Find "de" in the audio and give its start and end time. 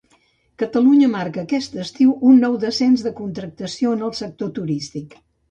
3.09-3.13